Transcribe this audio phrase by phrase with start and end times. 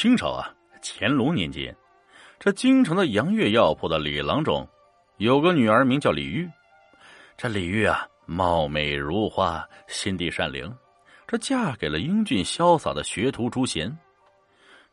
[0.00, 0.50] 清朝啊，
[0.80, 1.76] 乾隆年间，
[2.38, 4.66] 这京城的洋月药铺的李郎中，
[5.18, 6.48] 有个女儿名叫李玉。
[7.36, 10.74] 这李玉啊，貌美如花，心地善良，
[11.26, 13.94] 这嫁给了英俊潇洒的学徒朱贤。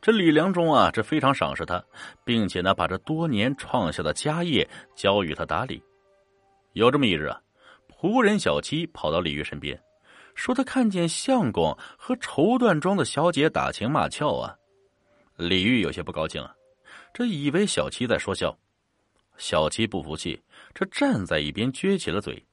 [0.02, 1.82] 这李良忠啊，这非常赏识他，
[2.22, 5.82] 并且呢，把这多年创下的家业交予他打理。
[6.74, 7.40] 有这么一日啊，
[7.88, 9.82] 仆人小七跑到李玉身边，
[10.34, 14.54] 说他看见相公和绸缎庄的小姐打情骂俏啊。
[15.38, 16.52] 李玉有些不高兴啊，
[17.14, 18.56] 这以为小七在说笑。
[19.36, 20.42] 小七不服气，
[20.74, 22.44] 这站在一边撅起了嘴。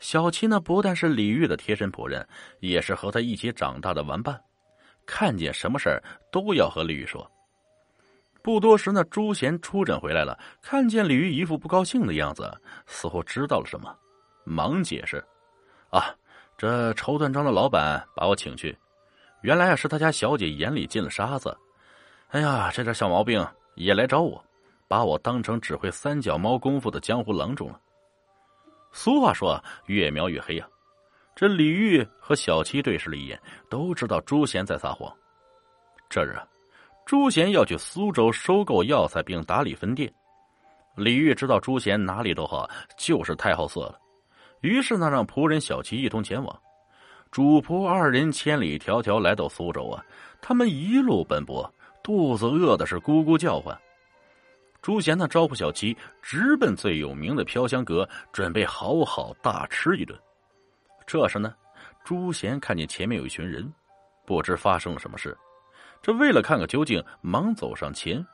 [0.00, 2.26] 小七呢，不但是李玉的贴身仆人，
[2.58, 4.42] 也是和他一起长大的玩伴，
[5.06, 7.30] 看见什么事儿都要和李玉说。
[8.42, 12.52] 不多时呢，朱贤出诊回来了，看见李玉一副不高兴的样子，
[12.86, 13.96] 似乎知道了什么，
[14.42, 15.24] 忙解释
[15.92, 16.12] ：“啊，
[16.58, 18.76] 这绸缎庄的老板把我请去，
[19.42, 21.56] 原来啊是他家小姐眼里进了沙子。”
[22.30, 23.44] 哎呀，这点小毛病
[23.74, 24.40] 也来找我，
[24.86, 27.80] 把我当成只会三脚猫功夫的江湖郎中了。
[28.92, 30.68] 俗话说越描越黑呀，
[31.34, 35.12] 这李玉和小七对视了一眼，都知道朱贤在撒谎。
[36.08, 36.36] 这日，
[37.04, 40.12] 朱贤要去苏州收购药材并打理分店，
[40.94, 43.98] 李玉知道朱贤哪里都好，就是太好色了，
[44.60, 46.62] 于是呢让仆人小七一同前往。
[47.32, 50.04] 主仆二人千里迢迢来到苏州啊，
[50.40, 51.68] 他们一路奔波。
[52.02, 53.78] 肚子饿的是咕咕叫唤，
[54.80, 60.18] 朱贤呢招呼小七直奔最有名的飘香阁，准备好好大吃一顿。
[61.06, 61.54] 这时呢，
[62.04, 63.70] 朱贤看见前面有一群人，
[64.24, 65.36] 不知发生了什么事，
[66.00, 68.24] 这为了看个究竟，忙走上前，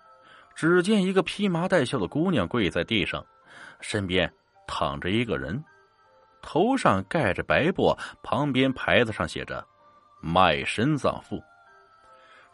[0.54, 3.24] 只见一个披麻戴孝的姑娘跪在地上，
[3.80, 4.32] 身边
[4.66, 5.62] 躺着一个人，
[6.40, 9.66] 头上盖着白布，旁边牌子上写着
[10.22, 11.42] “卖身葬父”。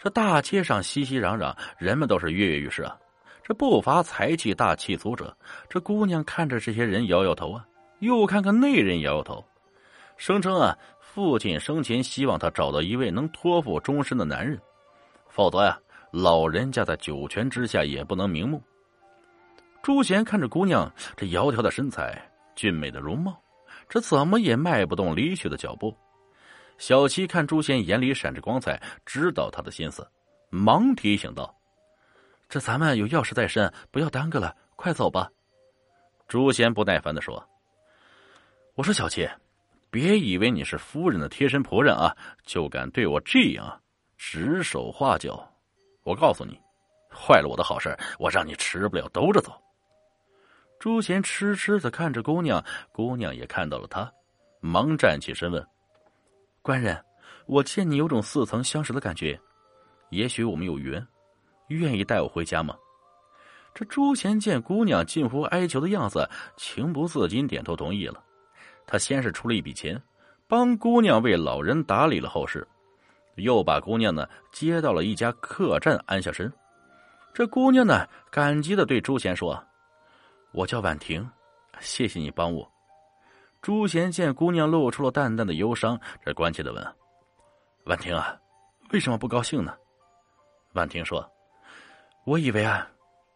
[0.02, 2.98] 这大街上熙熙攘攘，人们都是跃跃欲试啊！
[3.44, 5.32] 这不乏财气大、气粗者。
[5.68, 7.64] 这姑娘看着这些人，摇摇头啊，
[8.00, 9.44] 又看看那人，摇摇头，
[10.16, 14.60] 声称啊，父亲生前希望他找到一位能托付终身的男人，
[15.28, 15.78] 否则呀，
[16.10, 18.60] 老人家在九泉之下也不能瞑目。
[19.84, 22.20] 朱贤看着姑娘这窈窕的身材、
[22.56, 23.40] 俊美的容貌，
[23.88, 25.96] 这怎么也迈不动离去的脚步。
[26.82, 30.04] 小七看朱贤眼里闪着光彩，知道他的心思，
[30.50, 31.56] 忙提醒道
[32.50, 35.30] ：“这咱们有要事在身，不要耽搁了，快走吧。”
[36.26, 37.40] 朱贤不耐烦的说
[38.74, 39.30] ：“我说小七，
[39.92, 43.80] 别以为你是夫人的贴身仆人啊，就敢对我这样
[44.18, 45.48] 指手画脚。
[46.02, 46.58] 我告诉你，
[47.14, 49.52] 坏了我的好事，我让你吃不了兜着走。”
[50.80, 52.60] 朱贤痴痴的看着姑娘，
[52.90, 54.12] 姑娘也看到了他，
[54.58, 55.64] 忙站起身问。
[56.62, 56.96] 官人，
[57.46, 59.38] 我见你有种似曾相识的感觉，
[60.10, 61.04] 也许我们有缘，
[61.66, 62.76] 愿意带我回家吗？
[63.74, 68.22] 这朱贤见姑娘近乎哀求的样子，情不自禁点头同意了。
[68.86, 70.00] 他先是出了一笔钱，
[70.46, 72.64] 帮姑娘为老人打理了后事，
[73.34, 76.52] 又把姑娘呢接到了一家客栈安下身。
[77.34, 79.60] 这姑娘呢感激的对朱贤说
[80.52, 81.28] ：“我叫婉婷，
[81.80, 82.70] 谢谢你帮我。”
[83.62, 86.94] 朱贤见姑娘露出了淡淡的忧伤，这关切的问
[87.86, 88.36] ：“婉婷啊，
[88.92, 89.72] 为什么不高兴呢？”
[90.74, 91.24] 婉婷说
[92.26, 92.90] ：“我以为啊，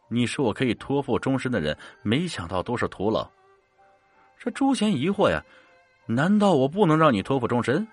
[0.09, 3.25] 你是我可以托付终身的人，没想到都是徒劳。”
[4.37, 5.41] 这朱贤疑惑呀
[6.06, 7.87] ：“难道我不能让你托付终身？”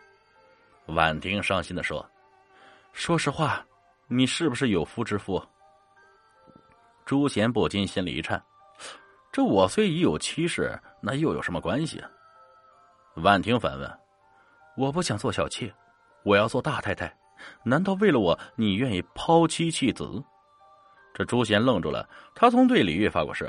[0.87, 2.03] 婉婷伤心的说
[2.93, 3.63] ：“说实话，
[4.07, 5.39] 你是不是有夫之妇？”
[7.05, 8.43] 朱贤不禁心里一颤
[9.31, 12.09] ：“这我虽已有妻室，那又有什么关系啊？”
[13.15, 13.99] 婉婷反问
[14.75, 15.71] ：“我不想做小妾，
[16.23, 17.15] 我要做大太太。
[17.63, 20.23] 难道为了我，你愿意抛妻弃子？”
[21.13, 22.09] 这朱贤愣住了。
[22.33, 23.47] 他从对李玉发过誓，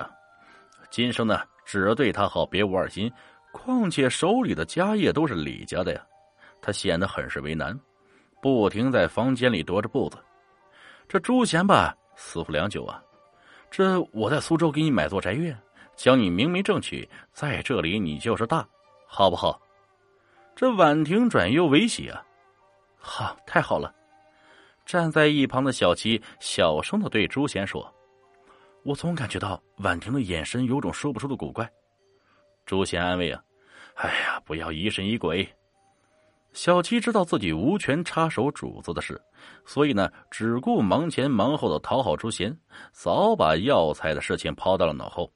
[0.91, 3.11] 今生呢只对他好，别无二心。
[3.53, 6.05] 况且手里的家业都是李家的呀，
[6.61, 7.79] 他显得很是为难，
[8.43, 10.19] 不停在房间里踱着步子。
[11.09, 13.01] 这朱贤吧，思忖良久啊，
[13.71, 15.57] 这我在苏州给你买座宅院，
[15.95, 18.67] 将你明媒正娶，在这里你就是大。
[19.17, 19.63] 好不好？
[20.57, 22.27] 这婉婷转忧为喜啊！
[22.99, 23.95] 好，太好了！
[24.85, 27.95] 站在一旁的小七小声的对朱贤说
[28.83, 31.71] ：“我总感觉到婉婷的眼神有种说不出的古怪。”
[32.67, 33.41] 朱贤安慰啊
[33.95, 35.49] ：“哎呀，不要疑神疑鬼。”
[36.53, 39.23] 小七知道自己无权插手主子的事，
[39.65, 42.59] 所以呢，只顾忙前忙后的讨好朱贤，
[42.91, 45.33] 早把药材的事情抛到了脑后。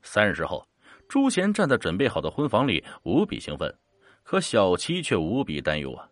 [0.00, 0.64] 三日之后。
[1.08, 3.72] 朱贤站在准备好的婚房里，无比兴奋，
[4.22, 6.08] 可小七却无比担忧啊！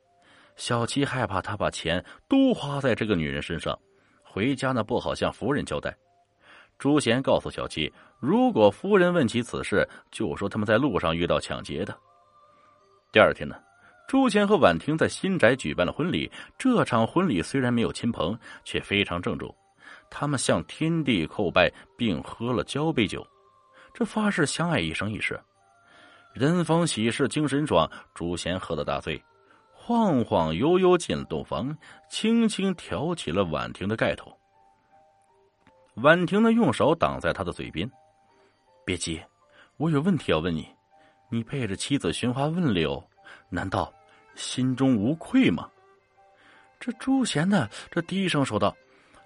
[0.57, 3.79] 小七害怕他把钱都花在这个女人身上，
[4.23, 5.97] 回家呢不好向夫人交代。
[6.79, 11.97] 朱贤告诉小七，如果夫人问起此事，就说他们在路上遇到抢劫的。
[13.13, 13.57] 第二天呢，
[14.09, 16.31] 朱贤和婉婷在新宅举办了婚礼。
[16.59, 19.55] 这场婚礼虽然没有亲朋，却非常郑重。
[20.11, 23.27] 他们向天地叩拜，并喝了交杯酒，
[23.95, 25.39] 这发誓相爱一生一世。
[26.33, 29.23] 人逢喜事精神爽，朱贤喝得大醉，
[29.73, 31.77] 晃晃悠悠进了洞房，
[32.09, 34.35] 轻轻挑起了婉婷的盖头。
[35.97, 37.91] 婉婷呢，用手挡在他的嘴边，
[38.83, 39.23] 别急，
[39.77, 40.67] 我有问题要问你。
[41.29, 43.03] 你背着妻子寻花问柳，
[43.51, 43.93] 难道
[44.35, 45.69] 心中无愧吗？
[46.81, 48.75] 这朱贤呢，这低声说道：“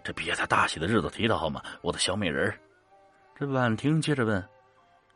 [0.02, 1.62] 这别在大喜的日子提到好吗？
[1.82, 2.52] 我的小美人
[3.38, 4.44] 这婉婷接着问：“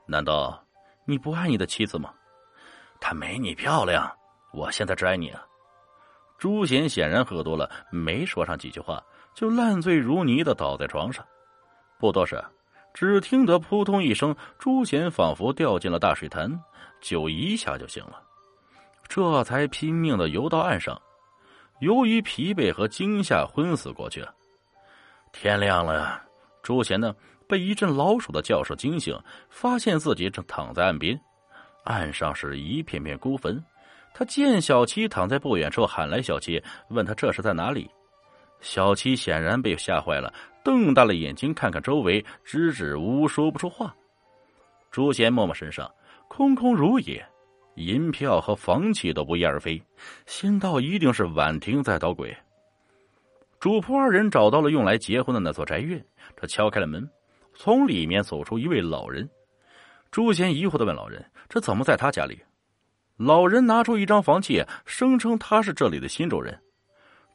[0.07, 0.63] 难道
[1.05, 2.13] 你不爱你的妻子吗？
[3.01, 4.11] 她没你漂亮，
[4.53, 5.43] 我现在只爱你啊。”
[6.39, 9.03] 朱贤显然喝多了，没说上几句话，
[9.35, 11.25] 就烂醉如泥的倒在床上。
[11.99, 12.43] 不多时，
[12.95, 16.51] 只听得扑通一声，朱贤仿佛掉进了大水潭，
[17.03, 18.23] 酒一下就醒了，
[19.07, 20.99] 这才拼命的游到岸上。
[21.81, 24.35] 由于疲惫和惊吓，昏死过去了。
[25.33, 26.23] 天亮了，
[26.63, 27.15] 朱贤呢
[27.51, 29.19] 被一阵老鼠的叫声惊醒，
[29.49, 31.21] 发现自己正躺在岸边，
[31.83, 33.61] 岸上是一片片孤坟。
[34.15, 37.91] 他见小七躺在不远处，喊来小七，问他这是在哪里。
[38.61, 40.33] 小七显然被吓坏了。
[40.63, 43.93] 瞪大了眼睛看看周围，支支吾吾说不出话。
[44.91, 45.91] 朱贤摸摸身上，
[46.29, 47.27] 空空如也，
[47.77, 49.83] 银票和房契都不翼而飞，
[50.27, 52.37] 心道一定是婉婷在捣鬼。
[53.59, 56.05] 主仆二人找到了用来结婚的那座宅院，
[56.37, 57.09] 他敲开了门，
[57.63, 59.29] 从里面走出一位老人。
[60.11, 62.41] 朱贤疑惑的问老人：“这怎么在他家里？”
[63.21, 66.59] 老人拿出一张房契，声称他是这里的新主人。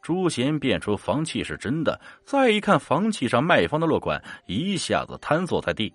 [0.02, 5.94] 朱贤辨出房契是真的，再一看房契上卖方的落款，一下子瘫坐在地，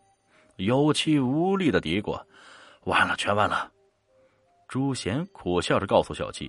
[0.59, 2.17] 有气无力的嘀咕
[2.87, 3.69] ：“完了，全完了。”
[4.69, 6.49] 朱贤苦笑着告诉小七：“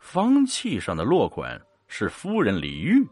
[0.00, 3.06] 房契上的落款是夫人李玉。”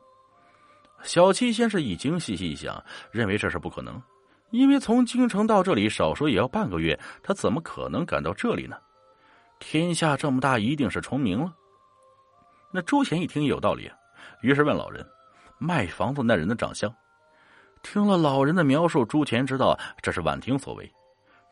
[1.02, 4.00] 小七先是一惊，细细一想，认为这是不可能，
[4.50, 8.76] 因为从京城到这里少说也要半个月，他怎么可能赶到这里呢？
[9.58, 11.52] 天下这么大，一定是重名了。
[12.72, 13.90] 那朱贤一听有道理，
[14.43, 15.06] 于是问老人
[15.58, 16.93] ：“卖房子那人的长相？”
[17.82, 20.92] 听了老人的描述，朱贤知道这是婉婷所为。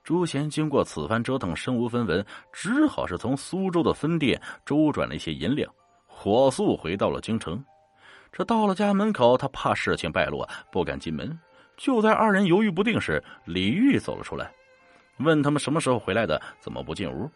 [0.02, 5.72] 朱贤经过此番折腾，身无分文，只好是从苏州的分店周转了一些银两，
[6.06, 7.64] 火速回到了京城。
[8.36, 11.38] 这到了家门口，他怕事情败露，不敢进门。
[11.76, 14.52] 就在二人犹豫不定时，李玉走了出来，
[15.18, 17.30] 问他们什么时候回来的，怎么不进屋？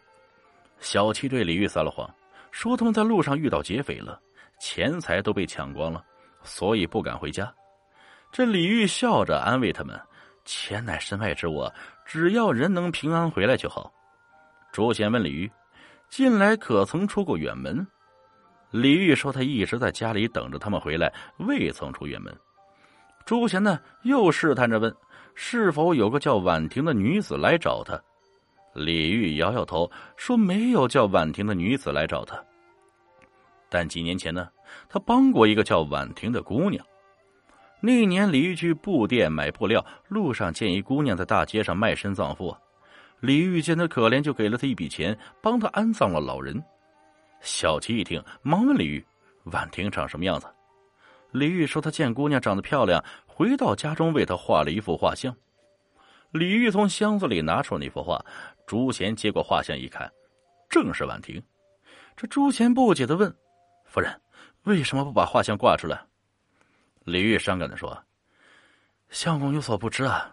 [0.81, 2.05] 小七对李玉撒了谎。
[2.51, 4.19] 说他们在路上遇到劫匪了，
[4.59, 6.03] 钱财都被抢光了，
[6.43, 7.49] 所以不敢回家。
[8.29, 9.97] 这李玉笑着安慰他们
[10.43, 11.65] ：“钱乃身外之物，
[12.05, 13.89] 只要人能平安回来就好。”
[14.73, 15.49] 朱贤问李玉
[16.09, 17.87] ：“近来可曾出过远门？”
[18.71, 22.35] 李玉说：“他一直在家里等着他们回来，未曾出远门。”
[23.25, 24.95] 朱贤呢，又试探着问
[25.35, 27.99] ：“是否有个叫婉婷的女子来找他？”
[28.73, 32.39] 李玉摇摇头，说：“没有叫婉婷的女子来找他。
[33.67, 34.47] 但几年前呢，
[34.87, 36.83] 他帮过一个叫婉婷的姑娘。
[37.81, 42.55] 那年，李玉去布店买布料，路上见一姑娘在大街上卖身葬父。
[43.19, 46.61] 李玉见她可怜，就给了她一笔钱，帮她安葬了老人。
[47.41, 49.03] 小七一听，忙问李玉
[49.51, 50.47] ：‘婉婷长什么样子？’
[51.31, 55.35] 李玉说：‘他见姑娘长得漂亮，回到家中为她画了一幅画像。’
[56.31, 58.23] 李玉从箱子里拿出那幅画。”
[58.67, 60.11] 朱贤接过画像一看，
[60.69, 61.41] 正是婉婷。
[62.15, 63.35] 这朱贤不解的问
[63.89, 64.21] ：“夫人，
[64.65, 65.99] 为什么不把画像挂出来？”
[67.03, 67.99] 李玉伤感的说
[69.09, 70.31] ：“相公有所不知啊，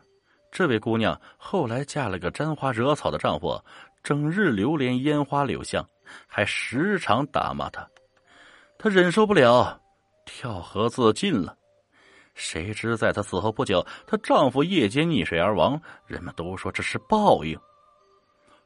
[0.53, 3.59] 这位姑娘后来嫁了个沾花惹草的丈夫，
[4.03, 5.89] 整日流连烟花柳巷，
[6.27, 7.89] 还时常打骂他。
[8.79, 9.81] 她忍受不了，
[10.25, 11.57] 跳河自尽了。
[12.35, 15.81] 谁知在她死后不久，她丈夫夜间溺水而亡。
[16.07, 17.59] 人们都说这是报应。”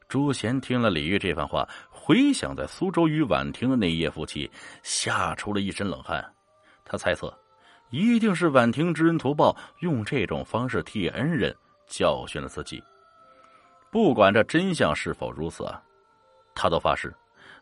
[0.09, 4.51] 朱贤听了李玉这番话，回想在苏州与婉婷的那夜夫妻，
[4.83, 6.21] 吓出了一身冷汗。
[6.83, 7.33] 他猜测，
[7.91, 11.55] 一定是婉婷知恩图报，用这种方式替恩人
[11.87, 12.83] 教训了自己。
[13.89, 15.65] 不管这真相是否如此，
[16.53, 17.15] 他都发誓，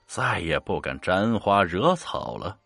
[0.09, 2.57] 再也不敢沾花惹草了。